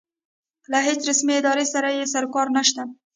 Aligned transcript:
له 0.71 0.79
هېڅ 0.87 0.99
رسمې 1.09 1.33
ادارې 1.39 1.65
سره 1.73 1.87
یې 1.97 2.03
سروکار 2.13 2.47
نشته. 2.57 2.81